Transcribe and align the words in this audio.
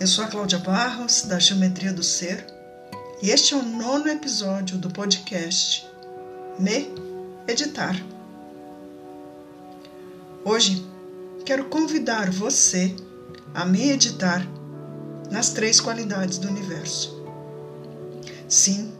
Eu 0.00 0.06
sou 0.06 0.24
a 0.24 0.28
Cláudia 0.28 0.60
Barros, 0.60 1.22
da 1.22 1.40
Geometria 1.40 1.92
do 1.92 2.04
Ser, 2.04 2.46
e 3.20 3.30
este 3.30 3.52
é 3.52 3.56
o 3.56 3.64
nono 3.64 4.06
episódio 4.06 4.78
do 4.78 4.88
podcast 4.88 5.84
Me 6.56 6.88
Editar. 7.48 8.00
Hoje 10.44 10.86
quero 11.44 11.64
convidar 11.64 12.30
você 12.30 12.94
a 13.52 13.66
me 13.66 13.90
editar 13.90 14.46
nas 15.32 15.50
três 15.50 15.80
qualidades 15.80 16.38
do 16.38 16.46
universo. 16.46 17.20
Sim, 18.48 18.94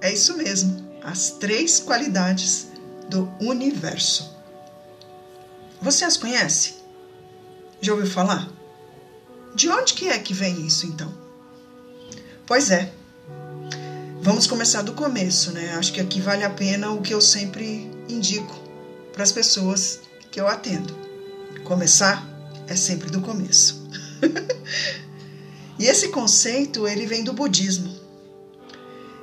é 0.00 0.12
isso 0.12 0.36
mesmo, 0.36 0.88
as 1.02 1.30
três 1.30 1.80
qualidades 1.80 2.68
do 3.08 3.28
universo. 3.40 4.32
Você 5.82 6.04
as 6.04 6.16
conhece? 6.16 6.74
Já 7.80 7.92
ouviu 7.92 8.08
falar? 8.08 8.48
De 9.54 9.68
onde 9.68 9.94
que 9.94 10.08
é 10.08 10.18
que 10.18 10.34
vem 10.34 10.66
isso 10.66 10.84
então? 10.86 11.14
Pois 12.44 12.70
é. 12.70 12.92
Vamos 14.20 14.46
começar 14.46 14.82
do 14.82 14.94
começo, 14.94 15.52
né? 15.52 15.74
Acho 15.76 15.92
que 15.92 16.00
aqui 16.00 16.20
vale 16.20 16.42
a 16.42 16.50
pena 16.50 16.90
o 16.90 17.00
que 17.00 17.14
eu 17.14 17.20
sempre 17.20 17.88
indico 18.08 18.58
para 19.12 19.22
as 19.22 19.30
pessoas 19.30 20.00
que 20.30 20.40
eu 20.40 20.48
atendo. 20.48 20.96
Começar 21.62 22.26
é 22.66 22.74
sempre 22.74 23.10
do 23.10 23.20
começo. 23.20 23.86
e 25.78 25.86
esse 25.86 26.08
conceito, 26.08 26.88
ele 26.88 27.06
vem 27.06 27.22
do 27.22 27.32
budismo. 27.32 27.94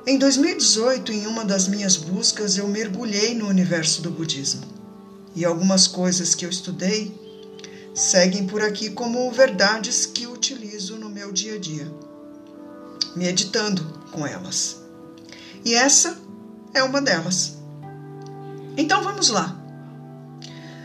Em 0.06 0.18
2018, 0.18 1.12
em 1.12 1.26
uma 1.26 1.44
das 1.44 1.68
minhas 1.68 1.96
buscas, 1.96 2.56
eu 2.56 2.66
mergulhei 2.66 3.34
no 3.34 3.48
universo 3.48 4.00
do 4.00 4.10
budismo. 4.10 4.62
E 5.36 5.44
algumas 5.44 5.86
coisas 5.86 6.34
que 6.34 6.46
eu 6.46 6.50
estudei 6.50 7.21
seguem 7.94 8.46
por 8.46 8.62
aqui 8.62 8.90
como 8.90 9.30
verdades 9.30 10.06
que 10.06 10.26
utilizo 10.26 10.96
no 10.96 11.08
meu 11.08 11.30
dia 11.30 11.54
a 11.54 11.58
dia, 11.58 11.90
meditando 13.14 13.82
com 14.10 14.26
elas. 14.26 14.80
E 15.64 15.74
essa 15.74 16.16
é 16.74 16.82
uma 16.82 17.00
delas. 17.00 17.58
Então 18.76 19.02
vamos 19.02 19.28
lá. 19.28 19.58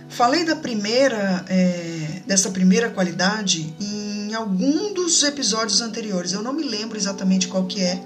Falei 0.09 0.43
da 0.43 0.55
primeira, 0.55 1.45
é, 1.47 2.21
dessa 2.25 2.49
primeira 2.49 2.89
qualidade 2.89 3.73
em 3.79 4.33
algum 4.33 4.93
dos 4.93 5.23
episódios 5.23 5.79
anteriores. 5.79 6.33
Eu 6.33 6.41
não 6.41 6.53
me 6.53 6.63
lembro 6.63 6.97
exatamente 6.97 7.47
qual 7.47 7.65
que 7.65 7.81
é, 7.81 8.01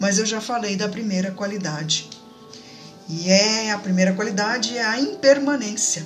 mas 0.00 0.18
eu 0.18 0.26
já 0.26 0.40
falei 0.40 0.76
da 0.76 0.88
primeira 0.88 1.30
qualidade. 1.30 2.10
E 3.08 3.30
é 3.30 3.70
a 3.70 3.78
primeira 3.78 4.12
qualidade 4.12 4.76
é 4.76 4.84
a 4.84 4.98
impermanência 4.98 6.04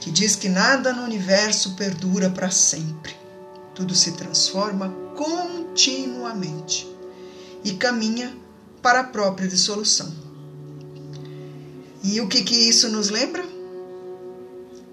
que 0.00 0.10
diz 0.10 0.34
que 0.34 0.48
nada 0.48 0.92
no 0.92 1.02
universo 1.02 1.76
perdura 1.76 2.30
para 2.30 2.50
sempre. 2.50 3.14
Tudo 3.74 3.94
se 3.94 4.12
transforma 4.12 4.88
continuamente 5.14 6.88
e 7.62 7.72
caminha 7.72 8.34
para 8.82 9.00
a 9.00 9.04
própria 9.04 9.46
dissolução. 9.46 10.10
E 12.02 12.20
o 12.20 12.28
que, 12.28 12.42
que 12.42 12.54
isso 12.54 12.88
nos 12.88 13.10
lembra? 13.10 13.44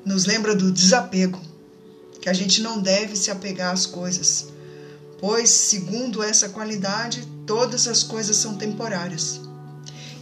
Nos 0.04 0.26
lembra 0.26 0.54
do 0.54 0.72
desapego, 0.72 1.40
que 2.22 2.30
a 2.30 2.34
gente 2.34 2.62
não 2.62 2.82
deve 2.82 3.16
se 3.16 3.32
apegar 3.32 3.74
às 3.74 3.86
coisas, 3.86 4.48
pois, 5.20 5.50
segundo 5.50 6.22
essa 6.22 6.50
qualidade, 6.50 7.26
todas 7.46 7.88
as 7.88 8.04
coisas 8.04 8.36
são 8.36 8.56
temporárias. 8.56 9.40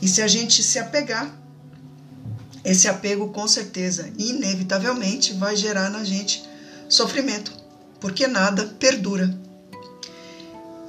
E 0.02 0.08
se 0.08 0.22
a 0.22 0.28
gente 0.28 0.62
se 0.62 0.78
apegar, 0.78 1.45
esse 2.66 2.88
apego, 2.88 3.30
com 3.30 3.48
certeza, 3.48 4.10
inevitavelmente, 4.18 5.34
vai 5.34 5.56
gerar 5.56 5.90
na 5.92 6.04
gente 6.04 6.44
sofrimento, 6.90 7.54
porque 8.00 8.26
nada 8.26 8.66
perdura. 8.80 9.34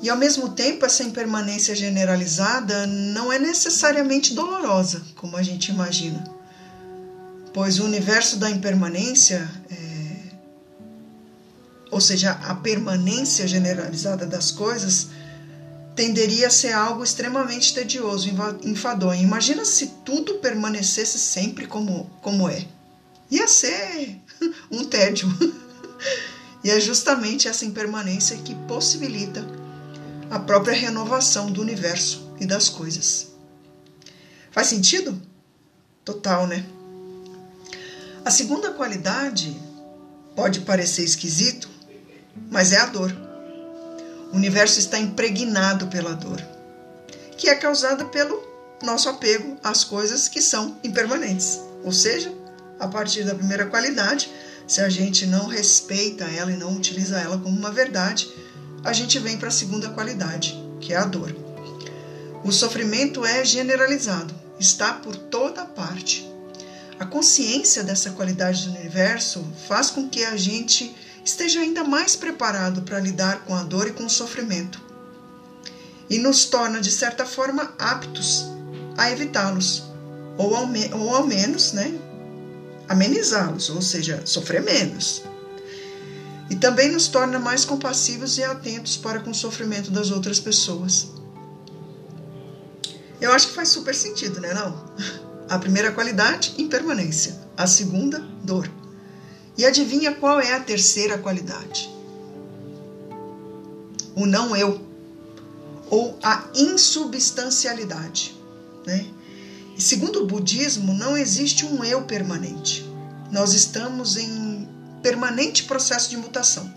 E 0.01 0.09
ao 0.09 0.17
mesmo 0.17 0.51
tempo, 0.51 0.87
essa 0.87 1.03
impermanência 1.03 1.75
generalizada 1.75 2.87
não 2.87 3.33
é 3.33 3.39
necessariamente 3.39 4.35
dolorosa, 4.35 5.03
como 5.17 5.37
a 5.37 5.43
gente 5.43 5.71
imagina, 5.71 6.25
pois 7.53 7.79
o 7.79 7.85
universo 7.85 8.39
da 8.39 8.51
impermanência, 8.51 9.49
é... 9.71 9.77
ou 11.91 12.01
seja, 12.01 12.33
a 12.33 12.55
permanência 12.55 13.47
generalizada 13.47 14.27
das 14.27 14.51
coisas, 14.51 15.09
tenderia 15.97 16.49
a 16.49 16.51
ser 16.51 16.73
algo 16.73 17.03
extremamente 17.03 17.75
tedioso, 17.75 18.29
enfadonho. 18.63 19.23
Imagina 19.23 19.65
se 19.65 19.87
tudo 20.05 20.35
permanecesse 20.35 21.19
sempre 21.19 21.67
como, 21.67 22.11
como 22.21 22.49
é. 22.49 22.67
Ia 23.31 23.49
ser 23.49 24.21
um 24.71 24.85
tédio. 24.85 25.29
E 26.65 26.71
é 26.71 26.81
justamente 26.81 27.47
essa 27.47 27.65
impermanência 27.65 28.37
que 28.39 28.53
possibilita 28.67 29.47
a 30.29 30.41
própria 30.41 30.75
renovação 30.75 31.53
do 31.53 31.61
universo 31.61 32.29
e 32.41 32.47
das 32.47 32.69
coisas. 32.69 33.29
Faz 34.51 34.67
sentido? 34.67 35.21
Total, 36.05 36.45
né? 36.45 36.67
A 38.25 38.33
segunda 38.33 38.73
qualidade 38.73 39.57
pode 40.35 40.63
parecer 40.63 41.05
esquisito, 41.05 41.71
mas 42.51 42.73
é 42.73 42.79
a 42.79 42.87
dor. 42.87 43.26
O 44.37 44.39
universo 44.39 44.79
está 44.79 44.99
impregnado 44.99 45.87
pela 45.87 46.13
dor, 46.13 46.43
que 47.39 47.49
é 47.49 47.55
causada 47.55 48.05
pelo 48.05 48.39
nosso 48.83 49.09
apego 49.09 49.57
às 49.65 49.83
coisas 49.83 50.29
que 50.29 50.43
são 50.43 50.77
impermanentes. 50.85 51.59
Ou 51.83 51.91
seja, 51.91 52.31
a 52.79 52.87
partir 52.87 53.25
da 53.25 53.35
primeira 53.35 53.65
qualidade, 53.65 54.31
se 54.69 54.83
a 54.83 54.91
gente 54.91 55.25
não 55.25 55.47
respeita 55.47 56.27
ela 56.27 56.53
e 56.53 56.57
não 56.59 56.77
utiliza 56.77 57.19
ela 57.19 57.39
como 57.39 57.59
uma 57.59 57.71
verdade, 57.71 58.29
a 58.85 58.93
gente 58.93 59.19
vem 59.19 59.39
para 59.39 59.49
a 59.49 59.51
segunda 59.51 59.89
qualidade, 59.89 60.55
que 60.83 60.93
é 60.93 60.97
a 60.97 61.07
dor. 61.07 61.35
O 62.45 62.53
sofrimento 62.53 63.25
é 63.25 63.43
generalizado, 63.43 64.35
está 64.61 64.93
por 64.93 65.17
toda 65.17 65.65
parte. 65.65 66.31
A 67.01 67.07
consciência 67.07 67.83
dessa 67.83 68.11
qualidade 68.11 68.69
do 68.69 68.79
universo 68.79 69.43
faz 69.67 69.89
com 69.89 70.11
que 70.11 70.27
a 70.27 70.37
gente 70.37 70.95
esteja 71.27 71.61
ainda 71.61 71.83
mais 71.83 72.15
preparado 72.15 72.83
para 72.83 73.01
lidar 73.01 73.45
com 73.45 73.55
a 73.55 73.65
dor 73.65 73.89
e 73.89 73.93
com 73.93 74.07
o 74.07 74.11
sofrimento. 74.11 74.81
E 76.09 76.19
nos 76.19 76.45
torna, 76.45 76.81
de 76.81 76.91
certa 76.91 77.27
forma, 77.27 77.75
aptos 77.79 78.47
a 78.97 79.11
evitá-los, 79.11 79.83
ou, 80.39 80.55
ao 80.55 80.69
ou 80.93 81.15
ao 81.15 81.27
menos 81.27 81.73
né, 81.73 81.99
amenizá-los, 82.89 83.69
ou 83.71 83.83
seja, 83.83 84.23
sofrer 84.25 84.63
menos. 84.63 85.25
E 86.49 86.55
também 86.55 86.93
nos 86.93 87.09
torna 87.09 87.41
mais 87.41 87.65
compassivos 87.65 88.39
e 88.39 88.45
atentos 88.45 88.97
para 88.97 89.19
com 89.19 89.31
o 89.31 89.35
sofrimento 89.35 89.91
das 89.91 90.13
outras 90.13 90.39
pessoas. 90.39 91.09
Eu 93.21 93.33
acho 93.33 93.49
que 93.49 93.55
faz 93.55 93.71
super 93.71 93.95
sentido, 93.95 94.41
né? 94.41 94.55
Não? 94.55 94.95
A 95.49 95.59
primeira 95.59 95.91
qualidade, 95.91 96.55
impermanência. 96.57 97.37
A 97.57 97.67
segunda, 97.67 98.21
dor. 98.45 98.71
E 99.57 99.65
adivinha 99.65 100.15
qual 100.15 100.39
é 100.39 100.53
a 100.53 100.61
terceira 100.61 101.17
qualidade? 101.17 101.91
O 104.15 104.27
não 104.27 104.55
eu, 104.55 104.81
ou 105.89 106.19
a 106.23 106.45
insubstancialidade. 106.55 108.37
Né? 108.87 109.07
E 109.77 109.83
segundo 109.83 110.23
o 110.23 110.27
budismo, 110.27 110.93
não 110.93 111.17
existe 111.17 111.65
um 111.65 111.83
eu 111.83 112.03
permanente. 112.03 112.87
Nós 113.33 113.55
estamos 113.55 114.17
em 114.17 114.69
permanente 115.03 115.65
processo 115.65 116.11
de 116.11 116.17
mutação. 116.17 116.73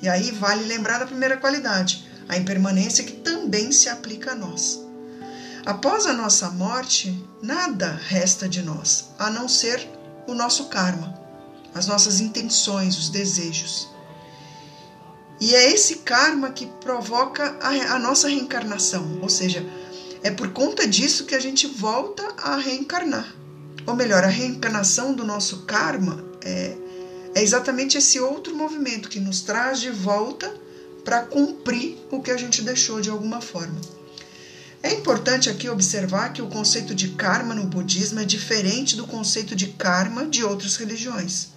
E 0.00 0.08
aí 0.08 0.30
vale 0.30 0.64
lembrar 0.64 0.98
da 0.98 1.06
primeira 1.06 1.36
qualidade, 1.36 2.08
a 2.28 2.36
impermanência 2.36 3.04
que 3.04 3.12
também 3.12 3.72
se 3.72 3.88
aplica 3.88 4.32
a 4.32 4.34
nós. 4.34 4.80
Após 5.66 6.06
a 6.06 6.12
nossa 6.12 6.50
morte, 6.50 7.22
nada 7.42 8.00
resta 8.08 8.48
de 8.48 8.62
nós, 8.62 9.10
a 9.18 9.30
não 9.30 9.48
ser 9.48 9.86
o 10.26 10.34
nosso 10.34 10.64
karma 10.64 11.21
as 11.74 11.86
nossas 11.86 12.20
intenções, 12.20 12.98
os 12.98 13.08
desejos. 13.08 13.88
E 15.40 15.54
é 15.54 15.72
esse 15.72 15.96
karma 15.96 16.50
que 16.50 16.66
provoca 16.66 17.56
a, 17.60 17.94
a, 17.94 17.98
nossa 17.98 18.28
reencarnação, 18.28 19.18
ou 19.20 19.28
seja, 19.28 19.66
é 20.22 20.30
por 20.30 20.52
conta 20.52 20.86
disso 20.86 21.24
que 21.24 21.34
a 21.34 21.40
gente 21.40 21.66
volta 21.66 22.22
a 22.36 22.56
reencarnar. 22.56 23.34
Ou 23.86 23.96
melhor, 23.96 24.22
a 24.22 24.28
reencarnação 24.28 25.12
do 25.12 25.24
nosso 25.24 25.62
karma 25.62 26.22
é, 26.42 26.76
é 27.34 27.42
exatamente 27.42 27.98
esse 27.98 28.20
outro 28.20 28.54
movimento 28.54 29.08
que 29.08 29.18
nos 29.18 29.40
traz 29.40 29.80
de 29.80 29.90
volta 29.90 30.54
para 31.04 31.22
cumprir 31.22 31.98
o 32.12 32.22
que 32.22 32.30
a 32.30 32.36
gente 32.36 32.62
deixou 32.62 33.00
de 33.00 33.10
alguma 33.10 33.40
forma. 33.40 33.80
É 34.80 34.92
importante 34.92 35.50
aqui 35.50 35.68
observar 35.68 36.32
que 36.32 36.42
o 36.42 36.46
conceito 36.46 36.94
de 36.94 37.08
karma 37.10 37.54
no 37.54 37.64
budismo 37.64 38.20
é 38.20 38.24
diferente 38.24 38.94
do 38.94 39.06
conceito 39.08 39.56
de 39.56 39.68
karma 39.68 40.26
de 40.26 40.44
outras 40.44 40.76
religiões 40.76 41.52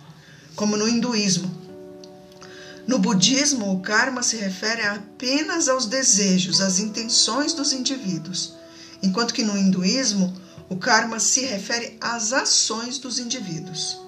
como 0.56 0.78
no 0.78 0.88
hinduísmo. 0.88 1.66
No 2.88 3.00
budismo, 3.00 3.74
o 3.74 3.80
karma 3.80 4.22
se 4.22 4.38
refere 4.38 4.84
apenas 4.84 5.68
aos 5.68 5.86
desejos, 5.88 6.62
às 6.62 6.78
intenções 6.78 7.54
dos 7.54 7.74
indivíduos, 7.74 8.54
enquanto 9.02 9.34
que 9.34 9.44
no 9.44 9.57
hinduísmo, 9.57 10.34
o 10.69 10.78
karma 10.78 11.19
se 11.19 11.46
refere 11.46 11.98
às 12.00 12.31
ações 12.31 12.98
dos 12.98 13.19
indivíduos. 13.19 14.00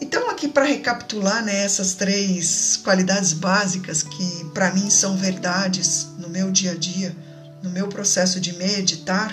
Então, 0.00 0.28
aqui 0.28 0.48
para 0.48 0.64
recapitular 0.64 1.44
né, 1.44 1.64
essas 1.64 1.94
três 1.94 2.76
qualidades 2.82 3.32
básicas 3.32 4.02
que 4.02 4.44
para 4.52 4.72
mim 4.72 4.90
são 4.90 5.16
verdades 5.16 6.08
no 6.18 6.28
meu 6.28 6.50
dia 6.50 6.72
a 6.72 6.74
dia, 6.74 7.16
no 7.62 7.70
meu 7.70 7.86
processo 7.86 8.40
de 8.40 8.52
meditar, 8.54 9.32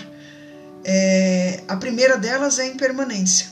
é, 0.84 1.64
a 1.68 1.76
primeira 1.76 2.18
delas 2.18 2.60
é 2.60 2.64
a 2.64 2.68
impermanência, 2.68 3.49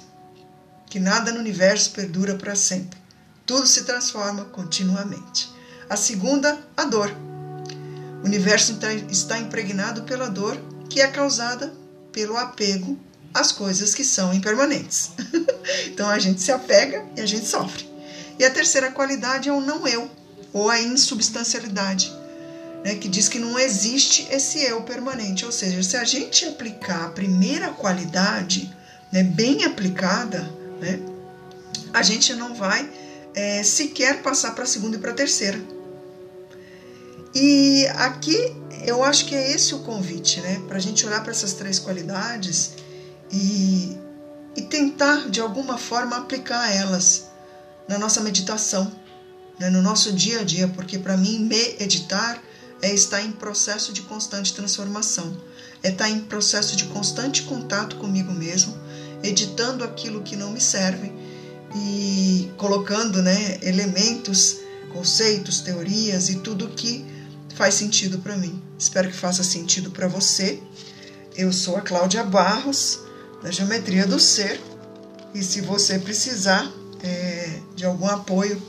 que 0.98 1.04
nada 1.04 1.32
no 1.32 1.40
universo 1.40 1.92
perdura 1.92 2.34
para 2.34 2.56
sempre, 2.56 2.98
tudo 3.46 3.68
se 3.68 3.84
transforma 3.84 4.46
continuamente. 4.46 5.48
A 5.88 5.96
segunda, 5.96 6.58
a 6.76 6.86
dor. 6.86 7.16
O 8.24 8.26
universo 8.26 8.80
está 9.12 9.38
impregnado 9.38 10.02
pela 10.02 10.28
dor 10.28 10.60
que 10.90 11.00
é 11.00 11.06
causada 11.06 11.72
pelo 12.12 12.36
apego 12.36 12.98
às 13.32 13.52
coisas 13.52 13.94
que 13.94 14.04
são 14.04 14.34
impermanentes. 14.34 15.12
então 15.86 16.10
a 16.10 16.18
gente 16.18 16.42
se 16.42 16.52
apega 16.52 17.06
e 17.16 17.22
a 17.22 17.28
gente 17.28 17.46
sofre. 17.46 17.88
E 18.40 18.44
a 18.44 18.50
terceira 18.50 18.90
qualidade 18.90 19.50
é 19.50 19.54
o 19.54 19.62
não 19.62 19.88
eu, 19.88 20.10
ou 20.52 20.68
a 20.68 20.82
insubstancialidade, 20.82 22.12
né, 22.84 22.96
que 22.96 23.08
diz 23.08 23.30
que 23.30 23.38
não 23.38 23.60
existe 23.60 24.28
esse 24.32 24.64
eu 24.64 24.82
permanente. 24.82 25.46
Ou 25.46 25.52
seja, 25.52 25.84
se 25.84 25.96
a 25.96 26.04
gente 26.04 26.44
aplicar 26.46 27.06
a 27.06 27.10
primeira 27.10 27.70
qualidade 27.70 28.76
né, 29.12 29.22
bem 29.22 29.64
aplicada, 29.64 30.57
né, 30.80 31.00
a 31.94 32.02
gente 32.02 32.34
não 32.34 32.54
vai 32.54 32.90
é, 33.34 33.64
sequer 33.64 34.22
passar 34.22 34.54
para 34.56 34.64
a 34.64 34.68
segunda 34.68 34.98
e 34.98 35.00
para 35.00 35.12
a 35.12 35.16
terceira. 35.16 35.60
E 37.34 37.86
aqui 37.96 38.56
eu 38.86 39.04
acho 39.04 39.26
que 39.26 39.36
é 39.36 39.52
esse 39.52 39.76
o 39.76 39.80
convite, 39.80 40.40
né? 40.42 40.62
Para 40.68 40.78
a 40.78 40.80
gente 40.80 41.06
olhar 41.06 41.22
para 41.22 41.32
essas 41.32 41.54
três 41.54 41.78
qualidades 41.78 42.74
e, 43.32 43.98
e 44.56 44.62
tentar 44.64 45.30
de 45.30 45.40
alguma 45.40 45.78
forma 45.78 46.18
aplicar 46.18 46.74
elas 46.74 47.28
na 47.88 47.98
nossa 47.98 48.22
meditação, 48.22 48.92
né? 49.60 49.70
no 49.70 49.82
nosso 49.82 50.12
dia 50.12 50.42
a 50.42 50.44
dia, 50.44 50.68
porque 50.68 50.98
para 50.98 51.18
mim 51.18 51.40
meditar 51.40 52.42
é 52.82 52.94
estar 52.94 53.22
em 53.22 53.32
processo 53.32 53.92
de 53.92 54.02
constante 54.04 54.54
transformação, 54.54 55.36
é 55.84 55.90
estar 55.90 56.10
em 56.10 56.20
processo 56.20 56.76
de 56.76 56.86
constante 56.86 57.44
contato 57.44 57.96
comigo 57.96 58.32
mesmo, 58.32 58.78
editando 59.24 59.84
aquilo 59.84 60.22
que 60.22 60.36
não 60.36 60.52
me 60.52 60.62
serve 60.62 61.12
e 61.76 62.50
colocando 62.58 63.22
né, 63.22 63.58
elementos, 63.62 64.58
conceitos, 64.94 65.62
teorias 65.62 66.30
e 66.30 66.36
tudo 66.38 66.70
que 66.70 67.06
faz 67.56 67.74
sentido 67.74 68.20
para 68.20 68.38
mim. 68.38 68.62
Espero 68.78 69.10
que 69.10 69.16
faça 69.16 69.44
sentido 69.44 69.92
para 69.92 70.08
você. 70.08 70.60
Eu 71.36 71.52
sou 71.52 71.76
a 71.76 71.82
Cláudia 71.82 72.24
Barros, 72.24 73.00
da 73.44 73.52
Geometria 73.52 74.06
do 74.06 74.20
Ser, 74.20 74.60
e 75.34 75.44
se 75.44 75.62
você 75.62 76.00
precisar 76.00 76.72
é, 77.04 77.60
de 77.76 77.86
algum 77.86 78.08
apoio 78.08 78.62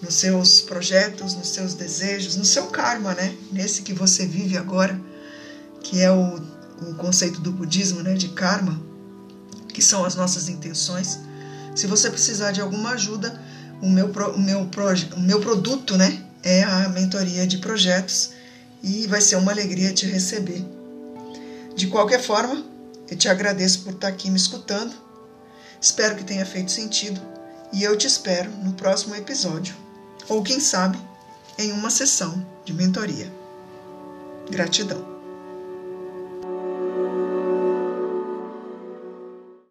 nos 0.00 0.14
seus 0.14 0.60
projetos, 0.60 1.34
nos 1.34 1.48
seus 1.48 1.74
desejos, 1.74 2.36
no 2.36 2.44
seu 2.44 2.66
karma, 2.66 3.14
né? 3.14 3.34
Nesse 3.50 3.82
que 3.82 3.92
você 3.92 4.26
vive 4.26 4.56
agora, 4.56 5.00
que 5.82 6.00
é 6.00 6.10
o, 6.10 6.40
o 6.82 6.94
conceito 6.94 7.40
do 7.40 7.50
budismo, 7.50 8.02
né? 8.02 8.14
De 8.14 8.28
karma, 8.28 8.80
que 9.76 9.82
são 9.82 10.06
as 10.06 10.14
nossas 10.14 10.48
intenções. 10.48 11.20
Se 11.74 11.86
você 11.86 12.08
precisar 12.08 12.50
de 12.50 12.62
alguma 12.62 12.92
ajuda, 12.92 13.38
o 13.82 13.86
meu, 13.86 14.06
o 14.06 14.38
meu, 14.38 14.60
o 14.62 15.20
meu 15.20 15.38
produto, 15.38 15.98
né? 15.98 16.24
É 16.42 16.62
a 16.62 16.88
mentoria 16.88 17.46
de 17.46 17.58
projetos 17.58 18.30
e 18.82 19.06
vai 19.06 19.20
ser 19.20 19.36
uma 19.36 19.52
alegria 19.52 19.92
te 19.92 20.06
receber. 20.06 20.64
De 21.74 21.88
qualquer 21.88 22.22
forma, 22.22 22.64
eu 23.06 23.18
te 23.18 23.28
agradeço 23.28 23.82
por 23.82 23.92
estar 23.92 24.08
aqui 24.08 24.30
me 24.30 24.38
escutando. 24.38 24.94
Espero 25.78 26.16
que 26.16 26.24
tenha 26.24 26.46
feito 26.46 26.72
sentido 26.72 27.20
e 27.70 27.84
eu 27.84 27.98
te 27.98 28.06
espero 28.06 28.50
no 28.64 28.72
próximo 28.72 29.14
episódio 29.14 29.76
ou 30.26 30.42
quem 30.42 30.58
sabe 30.58 30.98
em 31.58 31.70
uma 31.70 31.90
sessão 31.90 32.46
de 32.64 32.72
mentoria. 32.72 33.30
Gratidão. 34.50 35.15